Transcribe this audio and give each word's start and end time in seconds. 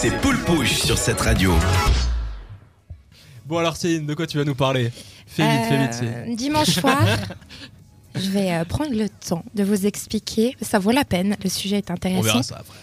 c'est 0.00 0.10
Poule 0.22 0.38
Pouche 0.44 0.72
sur 0.82 0.96
cette 0.96 1.20
radio. 1.20 1.52
Bon 3.44 3.58
alors 3.58 3.76
Céline, 3.76 4.06
de 4.06 4.14
quoi 4.14 4.26
tu 4.26 4.38
vas 4.38 4.44
nous 4.44 4.54
parler? 4.54 4.90
Fais 5.26 5.42
vite, 5.46 5.66
fais 5.68 5.78
vite. 5.78 5.92
Céline. 5.92 6.14
Euh, 6.32 6.34
dimanche 6.36 6.70
soir, 6.70 7.04
je 8.14 8.30
vais 8.30 8.50
euh, 8.52 8.64
prendre 8.64 8.94
le 8.94 9.10
temps 9.10 9.44
de 9.54 9.62
vous 9.62 9.84
expliquer. 9.84 10.56
Ça 10.62 10.78
vaut 10.78 10.90
la 10.92 11.04
peine, 11.04 11.36
le 11.44 11.50
sujet 11.50 11.76
est 11.78 11.90
On 11.90 11.94
intéressant. 11.94 12.22
verra 12.22 12.42
ça 12.42 12.56
après. 12.60 12.78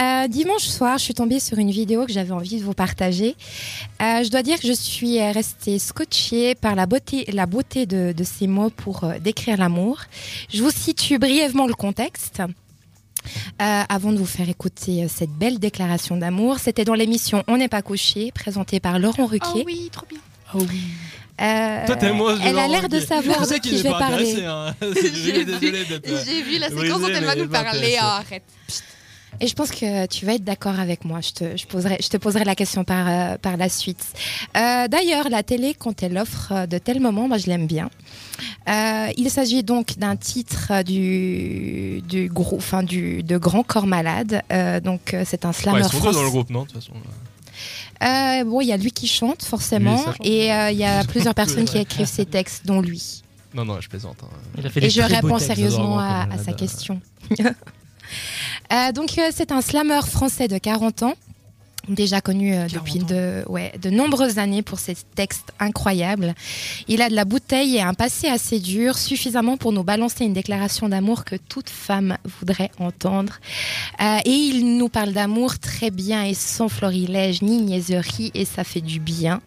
Euh, 0.00 0.28
dimanche 0.28 0.62
soir, 0.62 0.96
je 0.98 1.02
suis 1.02 1.14
tombée 1.14 1.40
sur 1.40 1.58
une 1.58 1.72
vidéo 1.72 2.06
que 2.06 2.12
j'avais 2.12 2.30
envie 2.30 2.60
de 2.60 2.64
vous 2.64 2.72
partager. 2.74 3.34
Euh, 4.00 4.22
je 4.22 4.28
dois 4.30 4.44
dire 4.44 4.60
que 4.60 4.68
je 4.68 4.72
suis 4.72 5.20
restée 5.20 5.80
scotchée 5.80 6.54
par 6.54 6.76
la 6.76 6.86
beauté, 6.86 7.24
la 7.32 7.46
beauté 7.46 7.84
de, 7.84 8.12
de 8.12 8.24
ces 8.24 8.46
mots 8.46 8.70
pour 8.70 9.02
euh, 9.02 9.18
décrire 9.18 9.56
l'amour. 9.56 10.02
Je 10.54 10.62
vous 10.62 10.70
situe 10.70 11.18
brièvement 11.18 11.66
le 11.66 11.74
contexte. 11.74 12.42
Euh, 13.60 13.82
avant 13.88 14.12
de 14.12 14.18
vous 14.18 14.26
faire 14.26 14.48
écouter 14.48 15.02
euh, 15.04 15.08
cette 15.08 15.30
belle 15.30 15.58
déclaration 15.58 16.16
d'amour, 16.16 16.58
c'était 16.60 16.84
dans 16.84 16.94
l'émission 16.94 17.42
On 17.48 17.56
n'est 17.56 17.68
pas 17.68 17.82
couché, 17.82 18.30
présentée 18.32 18.78
par 18.78 18.98
Laurent 19.00 19.26
Ruquier. 19.26 19.64
oui, 19.66 19.88
trop 19.92 20.06
bien. 20.08 20.20
Euh, 21.40 21.86
Toi 21.86 21.96
t'aimes 21.96 22.16
moi 22.16 22.36
elle 22.42 22.58
a 22.58 22.66
l'air 22.66 22.88
de 22.88 22.98
savoir 23.00 23.46
de 23.46 23.54
qui 23.58 23.78
je 23.78 23.82
vais 23.84 23.90
parler. 23.90 24.44
hein. 24.44 24.74
Euh, 24.82 24.92
J'ai 26.26 26.42
vu 26.42 26.58
la 26.58 26.68
séquence 26.68 27.00
dont 27.00 27.08
elle 27.08 27.24
va 27.24 27.36
nous 27.36 27.48
parler. 27.48 27.96
Ah, 28.00 28.16
arrête. 28.18 28.42
Et 29.40 29.46
je 29.46 29.54
pense 29.54 29.70
que 29.70 30.06
tu 30.06 30.26
vas 30.26 30.34
être 30.34 30.42
d'accord 30.42 30.80
avec 30.80 31.04
moi. 31.04 31.20
Je 31.20 31.30
te, 31.30 31.56
je 31.56 31.64
poserai, 31.66 31.98
je 32.02 32.08
te 32.08 32.16
poserai 32.16 32.42
la 32.44 32.56
question 32.56 32.82
par, 32.82 33.06
euh, 33.08 33.36
par 33.38 33.56
la 33.56 33.68
suite. 33.68 34.04
Euh, 34.56 34.88
D'ailleurs, 34.88 35.28
la 35.30 35.44
télé, 35.44 35.74
quand 35.78 36.02
elle 36.02 36.18
offre 36.18 36.50
euh, 36.52 36.66
de 36.66 36.78
tels 36.78 36.98
moments, 36.98 37.28
moi, 37.28 37.38
je 37.38 37.46
l'aime 37.46 37.66
bien. 37.68 37.88
Euh, 38.68 39.12
il 39.16 39.30
s'agit 39.30 39.62
donc 39.62 39.96
d'un 39.98 40.16
titre 40.16 40.82
du, 40.82 42.02
du 42.08 42.28
groupe, 42.28 42.58
enfin 42.58 42.82
du 42.82 43.22
de 43.22 43.38
Grand 43.38 43.62
Corps 43.62 43.86
Malade. 43.86 44.42
Euh, 44.52 44.80
donc 44.80 45.14
euh, 45.14 45.22
c'est 45.26 45.44
un 45.44 45.48
Ouais, 45.48 45.54
slammer 45.54 45.78
ils 45.80 45.84
sont 45.84 45.90
deux 45.92 45.98
français. 45.98 46.16
dans 46.18 46.22
le 46.24 46.30
groupe, 46.30 46.50
non 46.50 46.62
De 46.62 46.68
toute 46.68 46.74
façon. 46.82 46.92
Euh, 48.02 48.44
bon, 48.44 48.60
il 48.60 48.66
y 48.68 48.72
a 48.72 48.76
lui 48.76 48.92
qui 48.92 49.08
chante 49.08 49.42
forcément, 49.44 49.96
chante. 50.04 50.16
et 50.24 50.52
euh, 50.52 50.70
il 50.70 50.78
y 50.78 50.84
a 50.84 51.02
plusieurs 51.08 51.34
personnes 51.34 51.64
qui 51.64 51.76
Ouais. 51.76 51.82
écrivent 51.82 52.06
ses 52.06 52.26
textes, 52.26 52.66
dont 52.66 52.80
lui. 52.80 53.22
Non, 53.54 53.64
non, 53.64 53.80
je 53.80 53.88
plaisante. 53.88 54.18
hein. 54.22 54.28
Il 54.58 54.66
a 54.66 54.70
fait 54.70 54.84
Et 54.84 54.90
je 54.90 55.00
réponds 55.02 55.38
sérieusement 55.38 55.98
à, 55.98 56.26
Grand 56.26 56.36
Corps 56.36 56.40
à 56.40 56.44
sa 56.44 56.52
question. 56.52 57.00
Euh, 58.72 58.92
donc 58.92 59.18
euh, 59.18 59.30
c'est 59.34 59.52
un 59.52 59.60
slammer 59.60 60.00
français 60.06 60.48
de 60.48 60.56
40 60.58 61.02
ans, 61.02 61.14
déjà 61.88 62.20
connu 62.20 62.54
euh, 62.54 62.66
40 62.68 62.72
depuis 62.72 62.98
de, 62.98 63.44
ouais, 63.48 63.72
de 63.80 63.90
nombreuses 63.90 64.38
années 64.38 64.62
pour 64.62 64.78
ses 64.78 64.96
textes 65.14 65.52
incroyables. 65.58 66.34
Il 66.88 67.02
a 67.02 67.08
de 67.08 67.14
la 67.14 67.24
bouteille 67.24 67.76
et 67.76 67.82
un 67.82 67.94
passé 67.94 68.28
assez 68.28 68.60
dur, 68.60 68.98
suffisamment 68.98 69.56
pour 69.56 69.72
nous 69.72 69.84
balancer 69.84 70.24
une 70.24 70.32
déclaration 70.32 70.88
d'amour 70.88 71.24
que 71.24 71.36
toute 71.36 71.70
femme 71.70 72.16
voudrait 72.38 72.70
entendre. 72.78 73.34
Euh, 74.00 74.18
et 74.24 74.30
il 74.30 74.78
nous 74.78 74.88
parle 74.88 75.12
d'amour 75.12 75.58
très 75.58 75.90
bien 75.90 76.24
et 76.24 76.34
sans 76.34 76.68
florilège 76.68 77.42
ni 77.42 77.62
niaiserie 77.62 78.30
et 78.34 78.44
ça 78.44 78.64
fait 78.64 78.80
du 78.80 79.00
bien. 79.00 79.40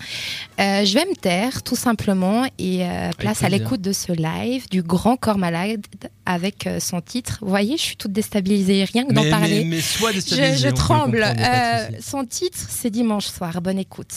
Euh, 0.59 0.85
je 0.85 0.93
vais 0.93 1.05
me 1.05 1.15
taire 1.15 1.63
tout 1.63 1.75
simplement 1.75 2.45
et 2.57 2.85
place 3.17 3.43
à 3.43 3.49
l'écoute 3.49 3.81
de 3.81 3.93
ce 3.93 4.11
live 4.11 4.67
du 4.69 4.81
Grand 4.81 5.17
Corps 5.17 5.37
Malade 5.37 5.85
avec 6.31 6.67
euh, 6.67 6.79
son 6.79 7.01
titre. 7.01 7.39
Vous 7.41 7.49
voyez, 7.49 7.77
je 7.77 7.81
suis 7.81 7.97
toute 7.97 8.11
déstabilisée, 8.11 8.83
rien 8.85 9.05
que 9.05 9.13
d'en 9.13 9.29
parler. 9.29 9.63
mais, 9.63 9.75
mais 9.77 9.81
sois 9.81 10.11
Je, 10.11 10.69
tremble. 10.69 11.23
Euh, 11.23 11.87
son 11.99 12.25
titre, 12.25 12.57
c'est 12.69 12.89
dimanche 12.89 13.27
soir. 13.27 13.61
Bonne 13.61 13.79
écoute. 13.79 14.13